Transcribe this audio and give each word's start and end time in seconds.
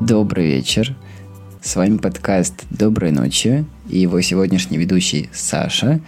Добрый 0.00 0.46
вечер. 0.46 0.96
С 1.62 1.76
вами 1.76 1.98
подкаст 1.98 2.64
«Доброй 2.70 3.10
ночи» 3.12 3.64
и 3.88 3.98
его 3.98 4.20
сегодняшний 4.22 4.78
ведущий 4.78 5.28
Саша. 5.32 6.00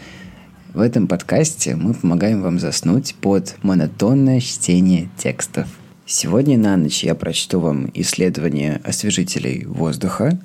В 0.75 0.80
этом 0.80 1.07
подкасте 1.07 1.77
мы 1.77 1.95
помогаем 1.95 2.43
вам 2.43 2.59
заснуть 2.59 3.14
под 3.21 3.57
монотонное 3.62 4.41
чтение 4.41 5.09
текстов. 5.16 5.69
Сегодня 6.07 6.59
на 6.59 6.77
ночь 6.77 7.05
я 7.05 7.14
прочту 7.14 7.61
вам 7.61 7.91
исследование 7.95 8.80
освежителей 8.84 9.64
воздуха, 9.66 10.39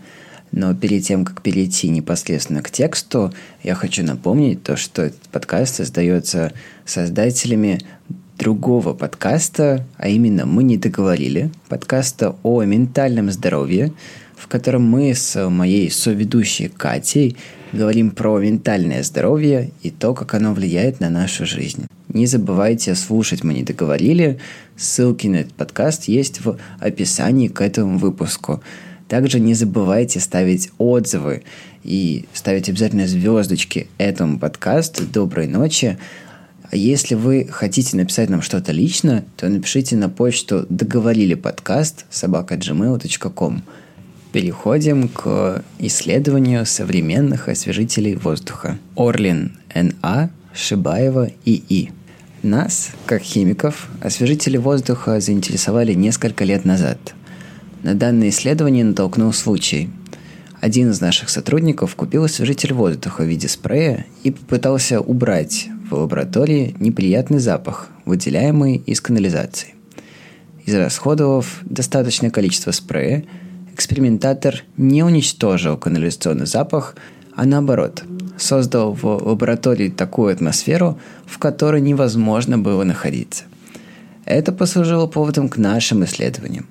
но 0.51 0.73
перед 0.73 1.03
тем, 1.03 1.25
как 1.25 1.41
перейти 1.41 1.89
непосредственно 1.89 2.61
к 2.61 2.71
тексту, 2.71 3.33
я 3.63 3.75
хочу 3.75 4.03
напомнить 4.03 4.63
то, 4.63 4.77
что 4.77 5.03
этот 5.03 5.21
подкаст 5.31 5.75
создается 5.75 6.53
создателями 6.85 7.79
другого 8.37 8.93
подкаста, 8.93 9.85
а 9.97 10.07
именно 10.07 10.45
«Мы 10.45 10.63
не 10.63 10.77
договорили», 10.77 11.51
подкаста 11.69 12.35
о 12.43 12.63
ментальном 12.63 13.31
здоровье, 13.31 13.91
в 14.35 14.47
котором 14.47 14.83
мы 14.83 15.13
с 15.13 15.49
моей 15.49 15.89
соведущей 15.89 16.69
Катей 16.69 17.35
говорим 17.73 18.11
про 18.11 18.39
ментальное 18.39 19.03
здоровье 19.03 19.71
и 19.81 19.89
то, 19.89 20.13
как 20.13 20.35
оно 20.35 20.53
влияет 20.53 20.99
на 20.99 21.09
нашу 21.09 21.45
жизнь. 21.45 21.87
Не 22.07 22.27
забывайте 22.27 22.95
слушать 22.95 23.43
«Мы 23.43 23.53
не 23.55 23.63
договорили», 23.63 24.39
ссылки 24.77 25.27
на 25.27 25.37
этот 25.37 25.53
подкаст 25.53 26.05
есть 26.05 26.45
в 26.45 26.57
описании 26.79 27.47
к 27.47 27.61
этому 27.61 27.97
выпуску. 27.97 28.61
Также 29.07 29.39
не 29.39 29.53
забывайте 29.53 30.19
ставить 30.19 30.69
отзывы 30.77 31.43
и 31.83 32.25
ставить 32.33 32.69
обязательно 32.69 33.07
звездочки 33.07 33.87
этому 33.97 34.37
подкасту. 34.37 35.03
Доброй 35.05 35.47
ночи. 35.47 35.97
Если 36.73 37.15
вы 37.15 37.47
хотите 37.49 37.95
написать 37.95 38.29
нам 38.29 38.41
что-то 38.41 38.73
лично, 38.73 39.23
то 39.37 39.47
напишите 39.47 39.95
на 39.95 40.09
почту 40.09 40.65
договорили 40.69 41.33
подкаст 41.33 42.05
собака.gmail.com. 42.09 43.63
Переходим 44.33 45.07
к 45.07 45.63
исследованию 45.79 46.65
современных 46.65 47.47
освежителей 47.47 48.15
воздуха. 48.15 48.77
Орлин 48.97 49.57
Н.А., 49.73 50.29
Шибаева 50.53 51.31
И.И. 51.45 51.91
Нас, 52.43 52.89
как 53.05 53.21
химиков, 53.21 53.89
освежители 54.01 54.57
воздуха 54.57 55.21
заинтересовали 55.21 55.93
несколько 55.93 56.43
лет 56.43 56.65
назад. 56.65 57.15
На 57.87 57.95
данное 57.95 58.27
исследование 58.27 58.83
натолкнул 58.83 59.31
случай. 59.31 59.89
Один 60.59 60.91
из 60.91 60.99
наших 60.99 61.29
сотрудников 61.29 61.95
купил 61.95 62.25
освежитель 62.25 62.73
воздуха 62.73 63.21
в 63.21 63.27
виде 63.27 63.47
спрея 63.47 64.05
и 64.23 64.31
попытался 64.31 64.99
убрать 64.99 65.69
в 65.89 65.95
лаборатории 65.95 66.75
неприятный 66.81 67.39
запах, 67.39 67.87
выделяемый 68.03 68.75
из 68.75 68.99
канализации. 68.99 69.75
Израсходовав 70.65 71.61
достаточное 71.63 72.29
количество 72.29 72.71
спрея, 72.71 73.23
экспериментатор 73.73 74.65
не 74.75 75.01
уничтожил 75.01 75.77
канализационный 75.77 76.45
запах, 76.45 76.93
а 77.37 77.45
наоборот, 77.45 78.03
создал 78.37 78.91
в 78.91 79.05
лаборатории 79.05 79.87
такую 79.87 80.33
атмосферу, 80.33 80.99
в 81.25 81.37
которой 81.37 81.79
невозможно 81.79 82.57
было 82.57 82.83
находиться. 82.83 83.45
Это 84.25 84.51
послужило 84.51 85.07
поводом 85.07 85.47
к 85.47 85.55
нашим 85.55 86.03
исследованиям. 86.03 86.65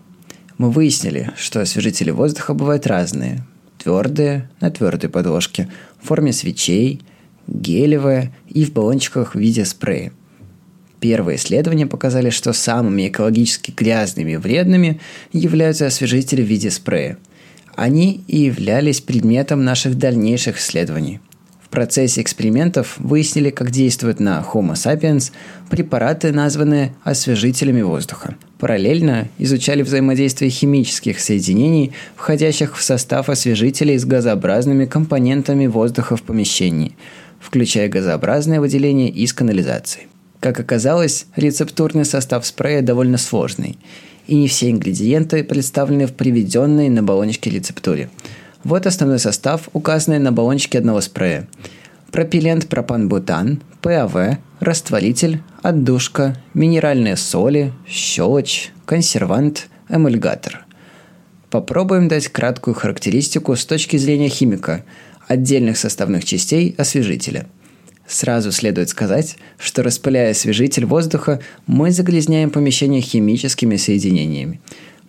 Мы 0.58 0.70
выяснили, 0.70 1.32
что 1.36 1.60
освежители 1.60 2.10
воздуха 2.10 2.54
бывают 2.54 2.86
разные. 2.86 3.44
Твердые, 3.78 4.50
на 4.60 4.70
твердой 4.70 5.10
подложке, 5.10 5.68
в 6.00 6.06
форме 6.06 6.32
свечей– 6.32 7.02
гелевое 7.46 8.32
и 8.48 8.64
в 8.64 8.72
баллончиках 8.72 9.34
в 9.34 9.38
виде 9.38 9.64
спрея. 9.64 10.12
Первые 11.00 11.36
исследования 11.36 11.86
показали, 11.86 12.30
что 12.30 12.52
самыми 12.52 13.08
экологически 13.08 13.70
грязными 13.70 14.32
и 14.32 14.36
вредными 14.36 15.00
являются 15.32 15.86
освежители 15.86 16.42
в 16.42 16.46
виде 16.46 16.70
спрея. 16.70 17.18
Они 17.74 18.24
и 18.26 18.38
являлись 18.38 19.02
предметом 19.02 19.64
наших 19.64 19.98
дальнейших 19.98 20.58
исследований. 20.58 21.20
Процессе 21.76 22.22
экспериментов 22.22 22.96
выяснили, 22.98 23.50
как 23.50 23.70
действуют 23.70 24.18
на 24.18 24.42
Homo 24.50 24.72
sapiens 24.72 25.30
препараты, 25.68 26.32
названные 26.32 26.94
освежителями 27.04 27.82
воздуха. 27.82 28.34
Параллельно 28.58 29.28
изучали 29.36 29.82
взаимодействие 29.82 30.50
химических 30.50 31.20
соединений, 31.20 31.92
входящих 32.14 32.78
в 32.78 32.82
состав 32.82 33.28
освежителей 33.28 33.98
с 33.98 34.06
газообразными 34.06 34.86
компонентами 34.86 35.66
воздуха 35.66 36.16
в 36.16 36.22
помещении– 36.22 36.96
включая 37.40 37.90
газообразное 37.90 38.58
выделение 38.58 39.10
из 39.10 39.34
канализации. 39.34 40.06
Как 40.40 40.58
оказалось, 40.58 41.26
рецептурный 41.36 42.06
состав 42.06 42.46
спрея 42.46 42.80
довольно 42.80 43.18
сложный, 43.18 43.76
и 44.26 44.34
не 44.34 44.48
все 44.48 44.70
ингредиенты 44.70 45.44
представлены 45.44 46.06
в 46.06 46.14
приведенной 46.14 46.88
на 46.88 47.02
баллончике 47.02 47.50
рецептуре. 47.50 48.08
Вот 48.66 48.84
основной 48.84 49.20
состав, 49.20 49.68
указанный 49.74 50.18
на 50.18 50.32
баллончике 50.32 50.78
одного 50.78 51.00
спрея. 51.00 51.46
Пропилент 52.10 52.66
пропан-бутан, 52.66 53.62
ПАВ, 53.80 54.38
растворитель, 54.58 55.40
отдушка, 55.62 56.36
минеральные 56.52 57.16
соли, 57.16 57.72
щелочь, 57.86 58.72
консервант, 58.84 59.68
эмульгатор. 59.88 60.66
Попробуем 61.48 62.08
дать 62.08 62.26
краткую 62.26 62.74
характеристику 62.74 63.54
с 63.54 63.64
точки 63.64 63.98
зрения 63.98 64.28
химика– 64.28 64.84
отдельных 65.28 65.78
составных 65.78 66.24
частей 66.24 66.74
освежителя. 66.76 67.46
Сразу 68.08 68.50
следует 68.50 68.88
сказать, 68.88 69.36
что 69.58 69.84
распыляя 69.84 70.32
освежитель 70.32 70.86
воздуха, 70.86 71.40
мы 71.68 71.92
загрязняем 71.92 72.50
помещение 72.50 73.00
химическими 73.00 73.76
соединениями. 73.76 74.60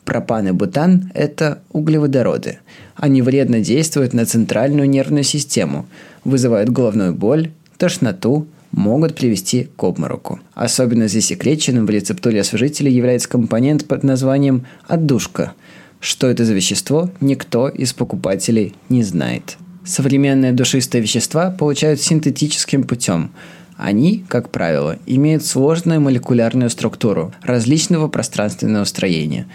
Пропан 0.07 0.47
и 0.47 0.51
бутан– 0.51 1.11
это 1.13 1.59
углеводороды. 1.69 2.59
Они 2.95 3.21
вредно 3.21 3.59
действуют 3.59 4.13
на 4.13 4.25
центральную 4.25 4.89
нервную 4.89 5.25
систему, 5.25 5.85
вызывают 6.23 6.69
головную 6.69 7.13
боль, 7.13 7.51
тошноту, 7.77 8.47
могут 8.71 9.15
привести 9.15 9.67
к 9.75 9.83
обмороку. 9.83 10.39
Особенно 10.53 11.09
засекреченным 11.09 11.85
в 11.85 11.89
рецептуре 11.89 12.39
освежителя 12.39 12.89
является 12.89 13.27
компонент 13.27 13.85
под 13.85 14.05
названием 14.05 14.65
«отдушка». 14.87 15.55
Что 15.99 16.27
это 16.27 16.45
за 16.45 16.53
вещество, 16.53 17.11
никто 17.19 17.67
из 17.67 17.91
покупателей 17.91 18.75
не 18.87 19.03
знает. 19.03 19.57
Современные 19.83 20.53
душистые 20.53 21.01
вещества 21.01 21.51
получают 21.51 21.99
синтетическим 21.99 22.83
путем. 22.83 23.31
Они, 23.75 24.23
как 24.29 24.51
правило, 24.51 24.99
имеют 25.05 25.45
сложную 25.45 25.99
молекулярную 25.99 26.69
структуру 26.69 27.33
различного 27.41 28.07
пространственного 28.07 28.85
строения. 28.85 29.47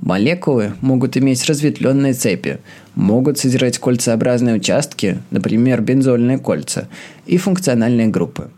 Молекулы 0.00 0.74
могут 0.80 1.16
иметь 1.16 1.44
разветвленные 1.46 2.14
цепи, 2.14 2.58
могут 2.94 3.38
содержать 3.38 3.78
кольцеобразные 3.78 4.54
участки, 4.54 5.18
например, 5.30 5.80
бензольные 5.80 6.38
кольца, 6.38 6.88
и 7.26 7.36
функциональные 7.36 8.08
группы. 8.08 8.50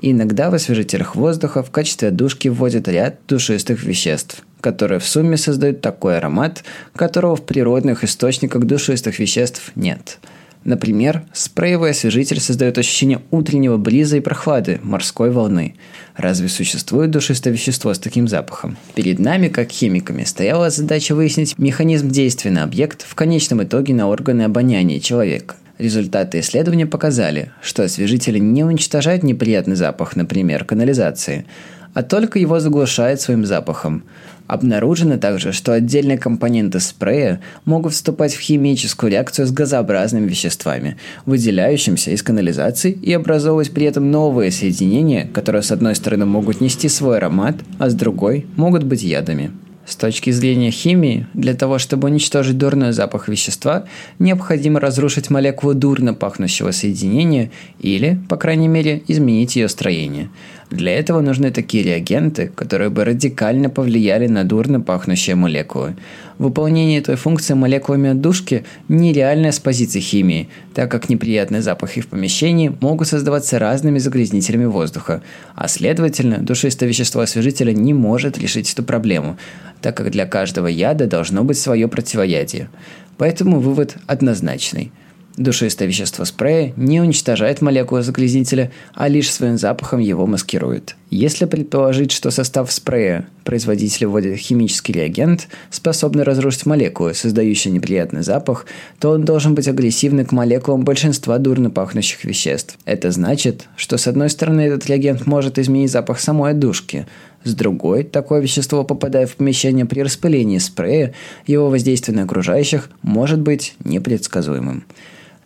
Иногда 0.00 0.50
в 0.50 0.54
освежителях 0.54 1.16
воздуха 1.16 1.62
в 1.62 1.70
качестве 1.70 2.10
душки 2.10 2.48
вводят 2.48 2.88
ряд 2.88 3.18
душистых 3.26 3.82
веществ, 3.82 4.44
которые 4.60 5.00
в 5.00 5.06
сумме 5.06 5.36
создают 5.36 5.80
такой 5.80 6.18
аромат, 6.18 6.62
которого 6.94 7.36
в 7.36 7.42
природных 7.42 8.04
источниках 8.04 8.64
душистых 8.64 9.18
веществ 9.18 9.72
нет– 9.74 10.18
Например, 10.64 11.24
спреевый 11.34 11.90
освежитель 11.90 12.40
создает 12.40 12.78
ощущение 12.78 13.20
утреннего 13.30 13.76
бриза 13.76 14.16
и 14.16 14.20
прохлады, 14.20 14.80
морской 14.82 15.30
волны. 15.30 15.74
Разве 16.16 16.48
существует 16.48 17.10
душистое 17.10 17.52
вещество 17.52 17.92
с 17.92 17.98
таким 17.98 18.28
запахом? 18.28 18.78
Перед 18.94 19.18
нами, 19.18 19.48
как 19.48 19.70
химиками, 19.70 20.24
стояла 20.24 20.70
задача 20.70 21.14
выяснить 21.14 21.58
механизм 21.58 22.08
действия 22.08 22.50
на 22.50 22.62
объект, 22.62 23.02
в 23.02 23.14
конечном 23.14 23.62
итоге 23.62 23.92
на 23.92 24.08
органы 24.08 24.42
обоняния 24.42 25.00
человека. 25.00 25.56
Результаты 25.76 26.40
исследования 26.40 26.86
показали, 26.86 27.50
что 27.60 27.82
освежители 27.82 28.38
не 28.38 28.64
уничтожают 28.64 29.22
неприятный 29.22 29.76
запах, 29.76 30.16
например, 30.16 30.64
канализации, 30.64 31.46
а 31.92 32.02
только 32.02 32.38
его 32.38 32.58
заглушают 32.58 33.20
своим 33.20 33.44
запахом. 33.44 34.04
Обнаружено 34.46 35.16
также, 35.16 35.52
что 35.52 35.72
отдельные 35.72 36.18
компоненты 36.18 36.78
спрея 36.78 37.40
могут 37.64 37.94
вступать 37.94 38.34
в 38.34 38.40
химическую 38.40 39.10
реакцию 39.10 39.46
с 39.46 39.50
газообразными 39.50 40.28
веществами, 40.28 40.98
выделяющимися 41.24 42.10
из 42.10 42.22
канализации 42.22 42.92
и 42.92 43.12
образовывать 43.14 43.70
при 43.70 43.86
этом 43.86 44.10
новые 44.10 44.50
соединения, 44.50 45.26
которые 45.32 45.62
с 45.62 45.72
одной 45.72 45.94
стороны 45.94 46.26
могут 46.26 46.60
нести 46.60 46.90
свой 46.90 47.16
аромат, 47.16 47.56
а 47.78 47.88
с 47.88 47.94
другой 47.94 48.44
могут 48.56 48.84
быть 48.84 49.02
ядами. 49.02 49.50
С 49.86 49.96
точки 49.96 50.30
зрения 50.30 50.70
химии, 50.70 51.26
для 51.34 51.54
того, 51.54 51.78
чтобы 51.78 52.08
уничтожить 52.08 52.56
дурной 52.56 52.92
запах 52.92 53.28
вещества, 53.28 53.84
необходимо 54.18 54.80
разрушить 54.80 55.28
молекулу 55.28 55.74
дурно 55.74 56.14
пахнущего 56.14 56.70
соединения 56.70 57.50
или, 57.80 58.18
по 58.30 58.36
крайней 58.36 58.68
мере, 58.68 59.02
изменить 59.08 59.56
ее 59.56 59.70
строение– 59.70 60.28
Для 60.70 60.92
этого 60.92 61.20
нужны 61.20 61.50
такие 61.50 61.84
реагенты, 61.84 62.50
которые 62.54 62.90
бы 62.90 63.04
радикально 63.04 63.68
повлияли 63.70 64.26
на 64.26 64.44
дурно 64.44 64.80
пахнущие 64.80 65.36
молекулы. 65.36 65.96
Выполнение 66.38 66.98
этой 66.98 67.16
функции 67.16 67.54
молекулами 67.54 68.10
отдушки 68.10 68.64
нереальное 68.88 69.52
с 69.52 69.60
позиции 69.60 70.00
химии, 70.00 70.48
так 70.74 70.90
как 70.90 71.08
неприятные 71.08 71.62
запахи 71.62 72.00
в 72.00 72.08
помещении 72.08 72.74
могут 72.80 73.08
создаваться 73.08 73.58
разными 73.58 73.98
загрязнителями 73.98 74.64
воздуха, 74.64 75.22
а 75.54 75.68
следовательно, 75.68 76.38
душистое 76.38 76.88
вещество 76.88 77.20
освежителя 77.20 77.72
не 77.72 77.94
может 77.94 78.38
решить 78.38 78.72
эту 78.72 78.82
проблему, 78.82 79.36
так 79.80 79.96
как 79.96 80.10
для 80.10 80.26
каждого 80.26 80.66
яда 80.66 81.06
должно 81.06 81.44
быть 81.44 81.58
свое 81.58 81.86
противоядие. 81.88 82.68
Поэтому 83.16 83.60
вывод 83.60 83.96
однозначный– 84.06 84.90
Душистое 85.36 85.88
вещество 85.88 86.24
спрея 86.24 86.72
не 86.76 87.00
уничтожает 87.00 87.60
молекулы 87.60 88.04
загрязнителя, 88.04 88.70
а 88.94 89.08
лишь 89.08 89.32
своим 89.32 89.58
запахом 89.58 89.98
его 89.98 90.28
маскирует. 90.28 90.94
Если 91.10 91.44
предположить, 91.46 92.12
что 92.12 92.30
состав 92.30 92.70
спрея 92.70 93.26
производитель 93.42 94.06
вводит 94.06 94.38
химический 94.38 94.94
реагент, 94.94 95.48
способный 95.70 96.22
разрушить 96.22 96.66
молекулы, 96.66 97.14
создающие 97.14 97.74
неприятный 97.74 98.22
запах, 98.22 98.66
то 99.00 99.10
он 99.10 99.24
должен 99.24 99.56
быть 99.56 99.66
агрессивный 99.66 100.24
к 100.24 100.30
молекулам 100.30 100.84
большинства 100.84 101.38
дурно 101.38 101.68
пахнущих 101.68 102.24
веществ. 102.24 102.78
Это 102.84 103.10
значит, 103.10 103.66
что 103.76 103.98
с 103.98 104.06
одной 104.06 104.30
стороны 104.30 104.60
этот 104.60 104.86
реагент 104.86 105.26
может 105.26 105.58
изменить 105.58 105.90
запах 105.90 106.20
самой 106.20 106.52
отдушки, 106.52 107.08
с 107.42 107.54
другой, 107.54 108.04
такое 108.04 108.40
вещество, 108.40 108.84
попадая 108.84 109.26
в 109.26 109.34
помещение 109.34 109.84
при 109.84 110.00
распылении 110.00 110.58
спрея, 110.58 111.12
его 111.44 111.70
воздействие 111.70 112.16
на 112.16 112.22
окружающих 112.22 112.88
может 113.02 113.40
быть 113.40 113.74
непредсказуемым. 113.84 114.84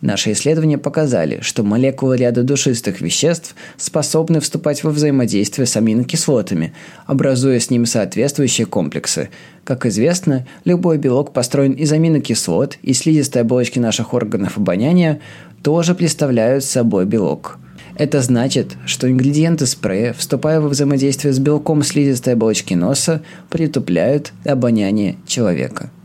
Наши 0.01 0.31
исследования 0.31 0.77
показали, 0.77 1.39
что 1.41 1.63
молекулы 1.63 2.15
ряда 2.15 2.43
душистых 2.43 3.01
веществ 3.01 3.53
способны 3.77 4.39
вступать 4.39 4.83
во 4.83 4.91
взаимодействие 4.91 5.65
с 5.65 5.75
аминокислотами, 5.75 6.73
образуя 7.05 7.59
с 7.59 7.69
ними 7.69 7.83
соответствующие 7.83 8.65
комплексы. 8.65 9.29
Как 9.65 9.85
известно, 9.85 10.47
любой 10.63 10.97
белок 10.97 11.33
построен 11.33 11.73
из 11.73 11.91
аминокислот, 11.91 12.77
и 12.81 12.93
слизистые 12.93 13.41
оболочки 13.41 13.79
наших 13.79 14.13
органов 14.13 14.57
обоняния 14.57 15.19
тоже 15.63 15.93
представляют 15.95 16.63
собой 16.63 17.05
белок. 17.05 17.57
Это 17.97 18.21
значит, 18.21 18.77
что 18.85 19.11
ингредиенты 19.11 19.65
спрея, 19.65 20.13
вступая 20.13 20.61
во 20.61 20.69
взаимодействие 20.69 21.33
с 21.33 21.39
белком 21.39 21.83
слизистой 21.83 22.33
оболочки 22.33 22.73
носа, 22.73 23.21
притупляют 23.49 24.31
обоняние 24.45 25.17
человека– 25.27 25.91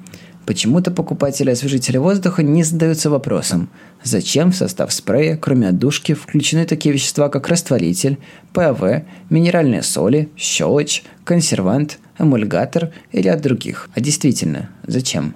Почему-то 0.47 0.91
покупатели 0.91 1.51
освежителя 1.51 2.01
воздуха 2.01 2.43
не 2.43 2.65
задаются 2.65 3.09
вопросом, 3.09 3.71
зачем 4.03 4.53
в 4.53 4.57
состав 4.57 4.93
спрея, 4.93 5.39
кроме 5.39 5.69
отдушки, 5.69 6.13
включены 6.13 6.67
такие 6.67 6.93
вещества, 6.93 7.31
как 7.31 7.49
растворитель, 7.49 8.19
ПАВ, 8.53 9.05
минеральные 9.31 9.83
соли, 9.83 10.29
щелочь, 10.37 11.03
консервант, 11.25 11.99
эмульгатор 12.19 12.93
и 13.13 13.23
ряд 13.23 13.41
других. 13.41 13.89
А 13.95 14.01
действительно, 14.01 14.69
зачем? 14.87 15.35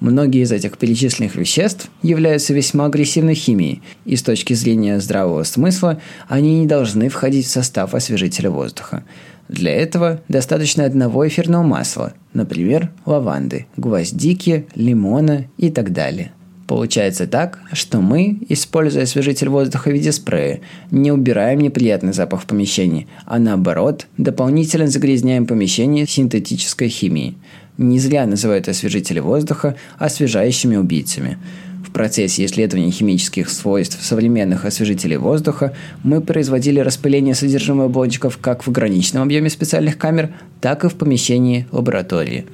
Многие 0.00 0.44
из 0.44 0.52
этих 0.52 0.78
перечисленных 0.78 1.34
веществ 1.34 1.90
являются 2.02 2.54
весьма 2.54 2.86
агрессивной 2.86 3.34
химией, 3.34 3.82
и 4.06 4.16
с 4.16 4.22
точки 4.22 4.54
зрения 4.54 4.98
здравого 4.98 5.42
смысла 5.42 6.00
они 6.26 6.60
не 6.60 6.66
должны 6.66 7.10
входить 7.10 7.44
в 7.46 7.50
состав 7.50 7.94
освежителя 7.94 8.50
воздуха. 8.50 9.04
Для 9.50 9.72
этого 9.72 10.20
достаточно 10.28 10.84
одного 10.84 11.26
эфирного 11.26 11.64
масла, 11.64 12.12
например, 12.34 12.92
лаванды, 13.04 13.66
гвоздики, 13.76 14.68
лимона 14.76 15.46
и 15.58 15.70
так 15.70 15.92
далее. 15.92 16.30
Получается 16.68 17.26
так, 17.26 17.58
что 17.72 18.00
мы, 18.00 18.38
используя 18.48 19.02
освежитель 19.02 19.48
воздуха 19.48 19.90
в 19.90 19.92
виде 19.92 20.12
спрея, 20.12 20.60
не 20.92 21.10
убираем 21.10 21.58
неприятный 21.58 22.12
запах 22.12 22.42
в 22.42 22.46
помещении, 22.46 23.08
а 23.26 23.40
наоборот, 23.40 24.06
дополнительно 24.18 24.86
загрязняем 24.86 25.46
помещение 25.46 26.06
синтетической 26.06 26.88
химией. 26.88 27.36
Не 27.76 27.98
зря 27.98 28.26
называют 28.26 28.68
освежители 28.68 29.18
воздуха 29.18 29.74
освежающими 29.98 30.76
убийцами– 30.76 31.38
в 31.90 31.92
процессе 31.92 32.44
исследования 32.44 32.92
химических 32.92 33.50
свойств 33.50 34.00
современных 34.00 34.64
освежителей 34.64 35.16
воздуха 35.16 35.74
мы 36.04 36.20
производили 36.20 36.78
распыление 36.78 37.34
содержимого 37.34 37.88
блочков 37.88 38.38
как 38.38 38.64
в 38.64 38.70
граничном 38.70 39.24
объеме 39.24 39.50
специальных 39.50 39.98
камер, 39.98 40.32
так 40.60 40.84
и 40.84 40.88
в 40.88 40.94
помещении 40.94 41.66
лаборатории. 41.72 42.46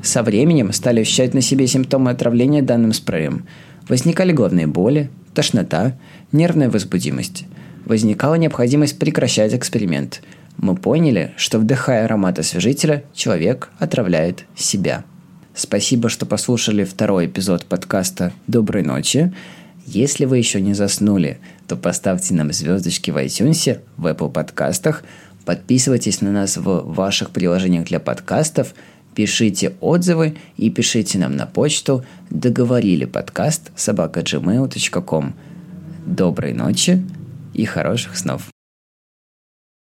Со 0.00 0.22
временем 0.22 0.72
стали 0.72 1.00
ощущать 1.00 1.34
на 1.34 1.40
себе 1.40 1.66
симптомы 1.66 2.12
отравления 2.12 2.62
данным 2.62 2.92
спреем. 2.92 3.46
Возникали 3.88 4.30
головные 4.30 4.68
боли, 4.68 5.10
тошнота, 5.34 5.98
нервная 6.30 6.70
возбудимость. 6.70 7.46
Возникала 7.84 8.36
необходимость 8.36 8.96
прекращать 8.96 9.54
эксперимент. 9.54 10.22
Мы 10.56 10.76
поняли, 10.76 11.32
что 11.36 11.58
вдыхая 11.58 12.04
аромат 12.04 12.38
освежителя, 12.38 13.02
человек 13.12 13.70
отравляет 13.80 14.44
себя. 14.54 15.02
Спасибо, 15.58 16.08
что 16.08 16.24
послушали 16.24 16.84
второй 16.84 17.26
эпизод 17.26 17.64
подкаста 17.64 18.32
«Доброй 18.46 18.84
ночи». 18.84 19.34
Если 19.86 20.24
вы 20.24 20.38
еще 20.38 20.60
не 20.60 20.72
заснули, 20.72 21.40
то 21.66 21.74
поставьте 21.74 22.32
нам 22.34 22.52
звездочки 22.52 23.10
в 23.10 23.16
iTunes, 23.16 23.80
в 23.96 24.06
Apple 24.06 24.30
подкастах, 24.30 25.02
подписывайтесь 25.44 26.20
на 26.20 26.30
нас 26.30 26.58
в 26.58 26.94
ваших 26.94 27.30
приложениях 27.30 27.86
для 27.86 27.98
подкастов, 27.98 28.72
пишите 29.16 29.74
отзывы 29.80 30.36
и 30.56 30.70
пишите 30.70 31.18
нам 31.18 31.34
на 31.34 31.46
почту 31.46 32.04
договорили 32.30 33.04
подкаст 33.04 33.72
собака.gmail.com. 33.74 35.34
Доброй 36.06 36.52
ночи 36.52 37.04
и 37.52 37.64
хороших 37.64 38.16
снов! 38.16 38.48